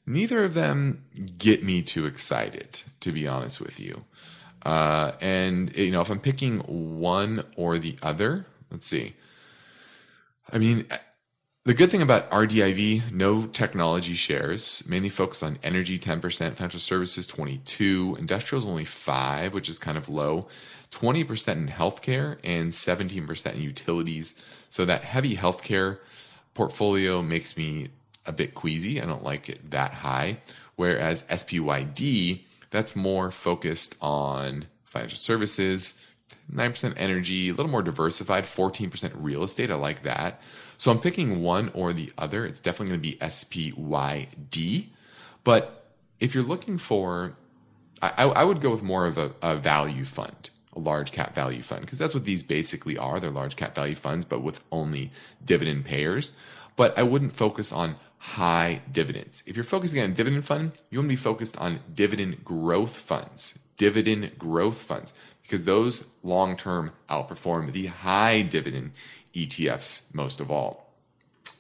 [0.06, 1.06] neither of them
[1.38, 4.04] get me too excited, to be honest with you.
[4.66, 6.60] Uh, and you know, if I'm picking
[7.00, 9.14] one or the other, let's see.
[10.52, 10.86] I mean,
[11.66, 16.22] the good thing about RDIV, no technology shares, mainly focused on energy 10%,
[16.56, 20.48] financial services 22, industrials only 5, which is kind of low,
[20.92, 24.66] 20% in healthcare and 17% in utilities.
[24.68, 26.00] So that heavy healthcare
[26.54, 27.88] portfolio makes me
[28.26, 29.02] a bit queasy.
[29.02, 30.40] I don't like it that high.
[30.76, 32.42] Whereas SPYD,
[32.72, 36.06] that's more focused on financial services,
[36.52, 39.72] 9% energy, a little more diversified, 14% real estate.
[39.72, 40.42] I like that.
[40.84, 42.46] So I'm picking one or the other.
[42.46, 44.88] It's definitely going to be SPYD.
[45.46, 45.86] But
[46.20, 47.38] if you're looking for,
[48.02, 51.62] I, I would go with more of a, a value fund, a large cap value
[51.62, 53.22] fund, because that's what these basically are.
[53.22, 55.14] They're large cap value funds, but with only
[55.46, 56.34] dividend payers.
[56.76, 59.42] But I wouldn't focus on high dividends.
[59.48, 63.58] If you're focusing on dividend funds, you want to be focused on dividend growth funds,
[63.78, 65.14] dividend growth funds,
[65.44, 68.92] because those long term outperform the high dividend
[69.36, 70.94] ETFs most of all.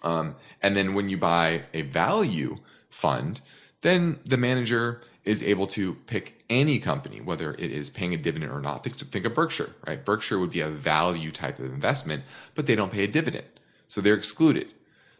[0.03, 2.57] Um, and then when you buy a value
[2.89, 3.41] fund,
[3.81, 8.51] then the manager is able to pick any company, whether it is paying a dividend
[8.51, 8.83] or not.
[8.83, 10.03] Think, think of Berkshire, right?
[10.03, 12.23] Berkshire would be a value type of investment,
[12.55, 13.45] but they don't pay a dividend.
[13.87, 14.67] So they're excluded.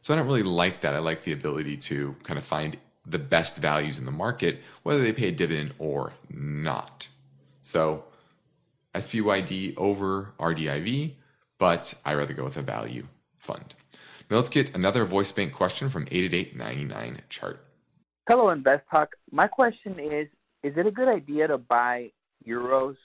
[0.01, 0.95] So I don't really like that.
[0.95, 5.01] I like the ability to kind of find the best values in the market, whether
[5.01, 7.07] they pay a dividend or not.
[7.61, 8.05] So
[8.93, 11.13] SPYD over RDIV,
[11.63, 13.07] but I rather go with a value
[13.37, 13.73] fund.
[14.29, 17.65] Now let's get another voice bank question from 888-99 chart.
[18.27, 19.11] Hello, Invest Talk.
[19.31, 20.27] My question is:
[20.61, 22.11] Is it a good idea to buy
[22.45, 22.97] euros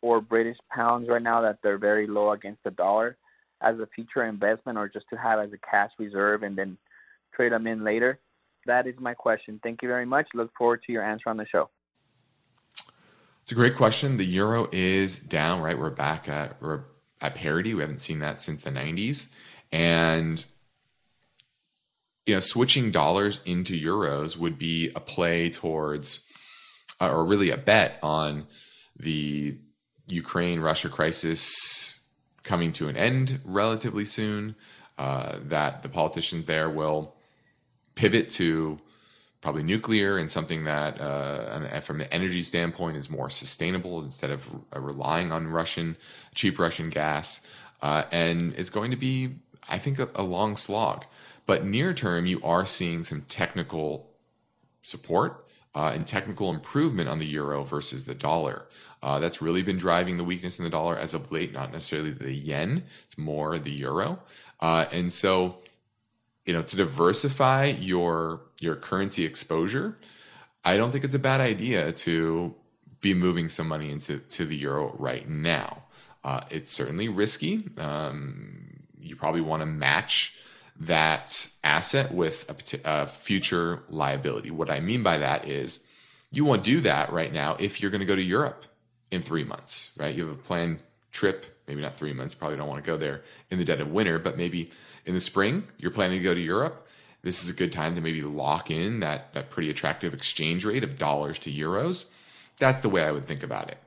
[0.00, 3.18] or British pounds right now that they're very low against the dollar
[3.60, 6.78] as a future investment, or just to have as a cash reserve and then
[7.34, 8.20] trade them in later?
[8.64, 9.60] That is my question.
[9.62, 10.28] Thank you very much.
[10.32, 11.68] Look forward to your answer on the show.
[13.42, 14.16] It's a great question.
[14.16, 15.78] The euro is down, right?
[15.78, 16.84] We're back at we're
[17.20, 17.74] at parity.
[17.74, 19.32] We haven't seen that since the 90s.
[19.72, 20.44] And
[22.26, 26.30] you know, switching dollars into euros would be a play towards,
[27.00, 28.46] uh, or really a bet on
[28.98, 29.56] the
[30.06, 32.06] Ukraine Russia crisis
[32.42, 34.56] coming to an end relatively soon.
[34.98, 37.14] Uh, that the politicians there will
[37.94, 38.80] pivot to
[39.40, 44.52] probably nuclear and something that, uh, from an energy standpoint, is more sustainable instead of
[44.74, 45.96] uh, relying on Russian,
[46.34, 47.46] cheap Russian gas.
[47.80, 49.36] Uh, and it's going to be,
[49.68, 51.04] I think, a, a long slog.
[51.46, 54.10] But near term, you are seeing some technical
[54.82, 58.66] support uh, and technical improvement on the euro versus the dollar.
[59.02, 62.10] Uh, that's really been driving the weakness in the dollar as of late, not necessarily
[62.10, 62.82] the yen.
[63.04, 64.18] It's more the euro.
[64.60, 65.58] Uh, and so
[66.48, 69.96] you know to diversify your your currency exposure
[70.64, 72.54] i don't think it's a bad idea to
[73.00, 75.84] be moving some money into to the euro right now.
[76.24, 77.64] Uh, it's certainly risky.
[77.78, 80.36] Um, you probably want to match
[80.80, 84.50] that asset with a, a future liability.
[84.50, 85.86] What i mean by that is
[86.30, 88.64] you want to do that right now if you're going to go to europe
[89.10, 90.14] in three months right?
[90.14, 90.80] You have a planned
[91.10, 93.90] trip maybe not three months probably don't want to go there in the dead of
[93.90, 94.70] winter but maybe
[95.08, 96.88] in the spring, you're planning to go to Europe
[97.22, 100.84] this is a good time to maybe lock in that that pretty attractive exchange rate
[100.84, 102.06] of dollars to euros.
[102.58, 103.78] That's the way I would think about it.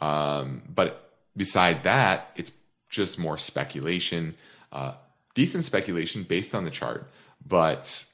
[0.00, 4.34] Um, but besides that, it's just more speculation,
[4.72, 4.94] uh,
[5.34, 7.10] decent speculation based on the chart,
[7.46, 8.04] but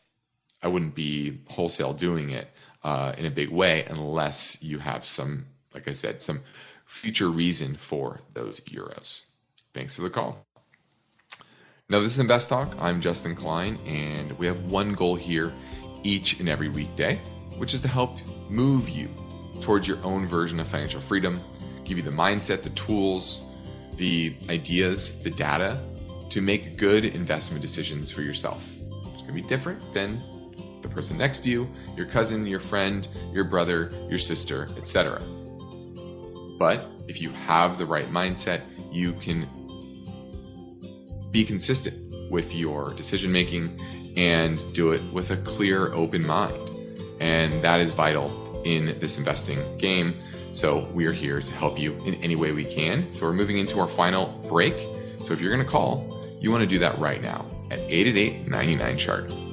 [0.63, 2.49] I wouldn't be wholesale doing it
[2.83, 6.41] uh, in a big way unless you have some, like I said, some
[6.87, 9.27] future reason for those euros.
[9.75, 10.46] Thanks for the call.
[11.89, 12.75] Now, this is Invest Talk.
[12.81, 15.53] I'm Justin Klein, and we have one goal here
[16.03, 17.15] each and every weekday,
[17.59, 18.19] which is to help
[18.51, 19.09] move you
[19.61, 21.41] towards your own version of financial freedom,
[21.85, 23.45] give you the mindset, the tools,
[23.99, 25.81] the ideas, the data
[26.29, 28.69] to make good investment decisions for yourself.
[28.79, 30.21] It's going to be different than
[30.83, 35.23] the person next to you, your cousin, your friend, your brother, your sister, etc.
[36.59, 39.49] But if you have the right mindset, you can
[41.37, 41.95] be consistent
[42.31, 43.69] with your decision making
[44.17, 46.57] and do it with a clear, open mind.
[47.21, 50.15] And that is vital in this investing game.
[50.55, 53.13] So we are here to help you in any way we can.
[53.13, 54.73] So we're moving into our final break.
[55.25, 56.11] So if you're going to call,
[56.41, 59.46] you want to do that right now at 888 99 chart.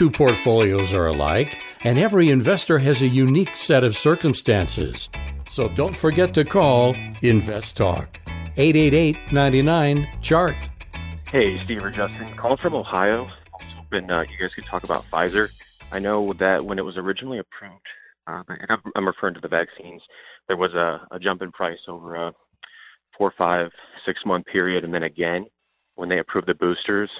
[0.00, 5.10] Two portfolios are alike, and every investor has a unique set of circumstances.
[5.50, 8.18] So don't forget to call Invest Talk.
[8.56, 10.56] 888 99 Chart.
[11.26, 12.34] Hey, Steve or Justin.
[12.34, 13.26] Call from Ohio.
[13.26, 15.52] I was hoping uh, you guys could talk about Pfizer.
[15.92, 17.84] I know that when it was originally approved,
[18.26, 20.00] uh, and I'm, referring to the vaccines,
[20.48, 22.32] there was a, a jump in price over a
[23.18, 23.70] four, five,
[24.06, 25.44] six month period, and then again
[25.96, 27.10] when they approved the boosters.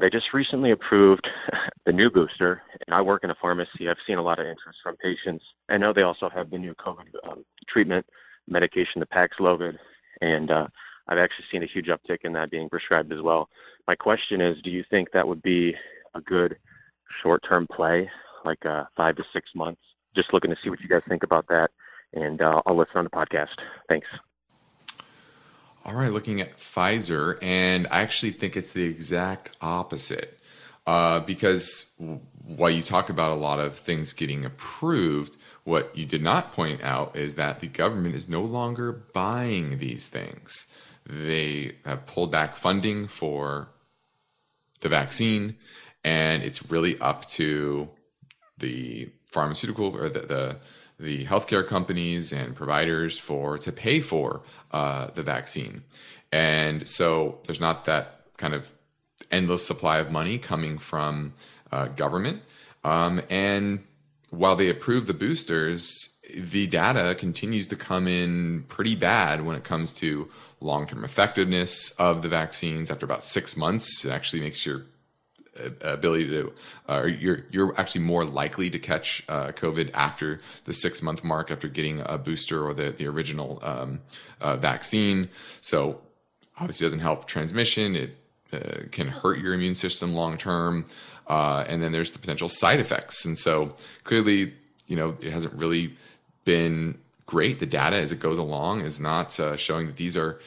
[0.00, 1.26] They just recently approved
[1.86, 3.88] the new booster, and I work in a pharmacy.
[3.88, 5.44] I've seen a lot of interest from patients.
[5.68, 8.06] I know they also have the new COVID um, treatment
[8.48, 9.76] medication, the Paxlovid,
[10.20, 10.66] and uh,
[11.08, 13.48] I've actually seen a huge uptick in that being prescribed as well.
[13.86, 15.74] My question is, do you think that would be
[16.14, 16.56] a good
[17.24, 18.10] short-term play,
[18.44, 19.80] like uh, five to six months?
[20.16, 21.70] Just looking to see what you guys think about that,
[22.12, 23.56] and uh, I'll listen on the podcast.
[23.88, 24.06] Thanks.
[25.92, 30.38] All right, looking at Pfizer, and I actually think it's the exact opposite.
[30.86, 32.00] Uh, because
[32.46, 36.82] while you talk about a lot of things getting approved, what you did not point
[36.82, 40.74] out is that the government is no longer buying these things.
[41.04, 43.68] They have pulled back funding for
[44.80, 45.56] the vaccine,
[46.02, 47.90] and it's really up to
[48.56, 50.56] the pharmaceutical or the, the
[50.98, 55.82] the healthcare companies and providers for to pay for uh, the vaccine,
[56.30, 58.72] and so there's not that kind of
[59.30, 61.34] endless supply of money coming from
[61.70, 62.42] uh, government.
[62.84, 63.84] Um, and
[64.30, 69.64] while they approve the boosters, the data continues to come in pretty bad when it
[69.64, 70.28] comes to
[70.60, 72.90] long-term effectiveness of the vaccines.
[72.90, 74.82] After about six months, it actually makes your
[75.82, 76.52] ability to,
[76.88, 81.50] uh, you're you're actually more likely to catch uh, COVID after the six month mark
[81.50, 84.00] after getting a booster or the the original um,
[84.40, 85.28] uh, vaccine.
[85.60, 86.00] So
[86.58, 87.96] obviously doesn't help transmission.
[87.96, 88.16] It
[88.52, 90.86] uh, can hurt your immune system long term,
[91.26, 93.24] uh, and then there's the potential side effects.
[93.24, 93.74] And so
[94.04, 94.54] clearly,
[94.86, 95.94] you know, it hasn't really
[96.44, 97.60] been great.
[97.60, 100.40] The data as it goes along is not uh, showing that these are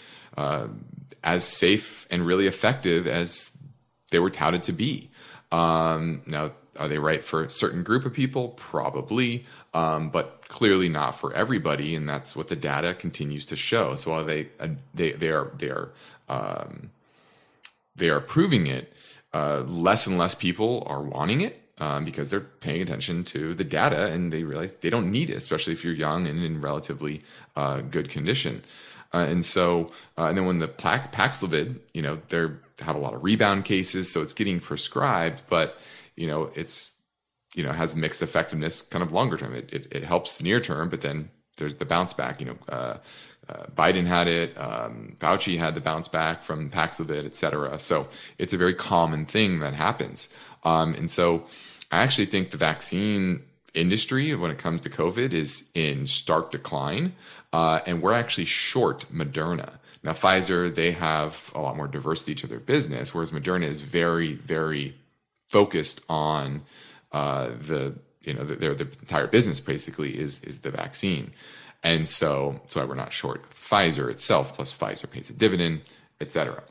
[1.23, 3.54] as safe and really effective as
[4.15, 5.09] they were touted to be.
[5.51, 8.49] Um, now, are they right for a certain group of people?
[8.55, 13.97] Probably, um, but clearly not for everybody, and that's what the data continues to show.
[13.97, 15.89] So while they uh, they they are they are
[16.29, 16.91] um,
[17.93, 18.93] they are proving it,
[19.33, 21.61] uh, less and less people are wanting it.
[21.77, 25.35] Um, because they're paying attention to the data and they realize they don't need it,
[25.35, 27.21] especially if you're young and in relatively
[27.57, 28.63] uh, good condition.
[29.13, 32.47] Uh, and so, uh, and then when the Paxlovid, you know, they
[32.81, 35.77] have a lot of rebound cases, so it's getting prescribed, but
[36.15, 36.91] you know, it's
[37.53, 39.55] you know has mixed effectiveness kind of longer term.
[39.55, 42.39] It it, it helps near term, but then there's the bounce back.
[42.39, 42.97] You know, uh,
[43.47, 47.77] uh, Biden had it, um, Fauci had the bounce back from Paxlovid, et cetera.
[47.79, 48.07] So
[48.37, 50.33] it's a very common thing that happens.
[50.63, 51.45] Um, and so
[51.91, 57.13] I actually think the vaccine industry when it comes to COVID is in stark decline.
[57.53, 59.73] Uh, and we're actually short Moderna.
[60.05, 64.35] Now, Pfizer, they have a lot more diversity to their business, whereas Moderna is very,
[64.35, 64.95] very
[65.47, 66.61] focused on
[67.11, 71.31] uh, the, you know, their, their entire business basically is, is the vaccine.
[71.83, 75.81] And so that's why we're not short Pfizer itself, plus Pfizer pays a dividend,
[76.21, 76.61] et cetera.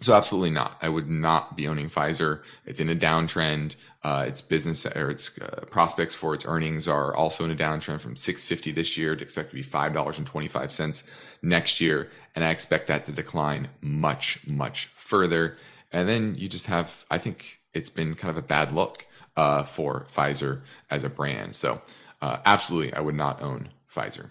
[0.00, 0.76] So absolutely not.
[0.80, 2.42] I would not be owning Pfizer.
[2.64, 3.74] It's in a downtrend.
[4.04, 8.00] Uh, its business or its uh, prospects for its earnings are also in a downtrend
[8.00, 11.10] from 650 this year to expect to be five dollars and 25 cents
[11.42, 15.56] next year, and I expect that to decline much much further.
[15.92, 19.06] And then you just have, I think it's been kind of a bad look
[19.36, 20.60] uh, for Pfizer
[20.90, 21.54] as a brand.
[21.54, 21.80] So
[22.20, 24.30] uh, absolutely, I would not own Pfizer.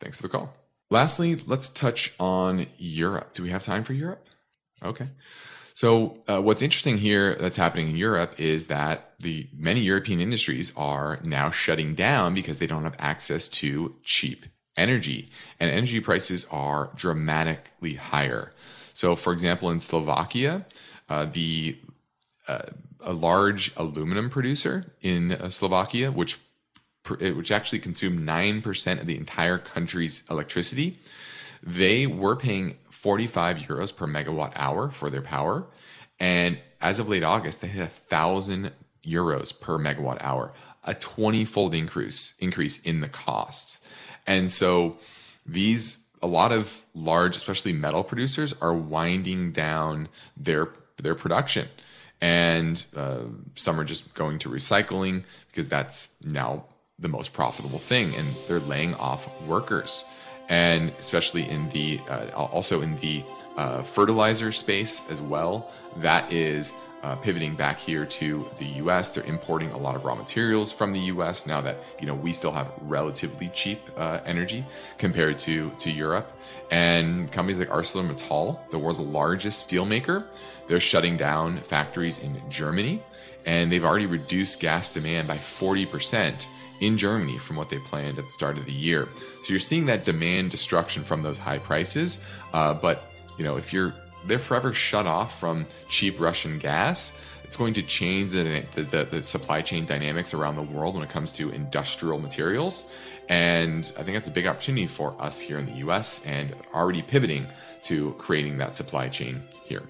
[0.00, 0.54] Thanks for the call.
[0.90, 3.32] Lastly, let's touch on Europe.
[3.32, 4.26] Do we have time for Europe?
[4.82, 5.08] Okay.
[5.72, 10.72] So uh, what's interesting here that's happening in Europe is that the many European industries
[10.76, 15.28] are now shutting down because they don't have access to cheap energy
[15.60, 18.52] and energy prices are dramatically higher.
[18.92, 20.64] So for example in Slovakia,
[21.08, 21.78] uh, the
[22.48, 22.62] uh,
[23.00, 26.38] a large aluminum producer in uh, Slovakia which
[27.20, 30.98] which actually consumed 9% of the entire country's electricity,
[31.62, 35.66] they were paying 45 euros per megawatt hour for their power.
[36.18, 38.72] And as of late August, they hit a thousand
[39.06, 40.52] euros per megawatt hour,
[40.84, 43.83] a 20 fold increase increase in the costs.
[44.26, 44.96] And so
[45.46, 51.68] these a lot of large, especially metal producers, are winding down their their production,
[52.20, 53.20] and uh,
[53.56, 56.64] some are just going to recycling because that's now
[56.98, 60.04] the most profitable thing, and they're laying off workers
[60.48, 63.24] and especially in the uh, also in the
[63.56, 65.70] uh, fertilizer space as well.
[65.96, 69.14] That is uh, pivoting back here to the U.S.
[69.14, 71.46] They're importing a lot of raw materials from the U.S.
[71.46, 74.64] now that you know we still have relatively cheap uh, energy
[74.98, 76.32] compared to to Europe.
[76.70, 80.24] And companies like ArcelorMittal, the world's largest steelmaker,
[80.66, 83.02] they're shutting down factories in Germany,
[83.44, 86.48] and they've already reduced gas demand by forty percent
[86.80, 89.08] in Germany from what they planned at the start of the year.
[89.42, 92.26] So you're seeing that demand destruction from those high prices.
[92.52, 93.94] Uh, but you know, if you're
[94.26, 99.22] they're forever shut off from cheap Russian gas, it's going to change the, the, the,
[99.22, 102.86] supply chain dynamics around the world when it comes to industrial materials.
[103.28, 107.02] And I think that's a big opportunity for us here in the US and already
[107.02, 107.46] pivoting
[107.84, 109.82] to creating that supply chain here.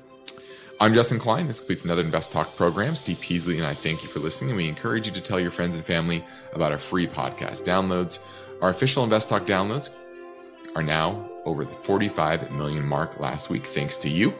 [0.81, 1.47] I'm Justin Klein.
[1.47, 2.97] This completes another Invest Talk program.
[2.97, 5.53] Steve Peasley and I thank you for listening, and we encourage you to tell your
[5.53, 8.19] friends and family about our free podcast downloads.
[8.61, 9.95] Our official Invest Talk downloads
[10.75, 14.35] are now over the 45 million mark last week, thanks to you.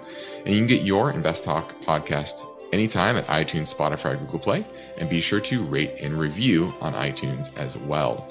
[0.45, 4.67] And you can get your Invest Talk podcast anytime at iTunes, Spotify, Google Play,
[4.99, 8.29] and be sure to rate and review on iTunes as well.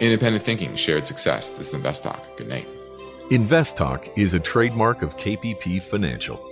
[0.00, 1.50] Independent thinking, shared success.
[1.50, 2.34] This is Invest Talk.
[2.38, 2.66] Good night.
[3.30, 6.51] Invest Talk is a trademark of KPP Financial.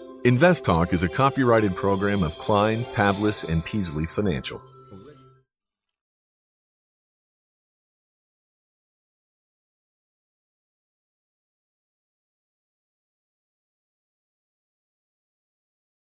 [0.23, 4.61] Invest Talk is a copyrighted program of Klein, Pavlis, and Peasley Financial.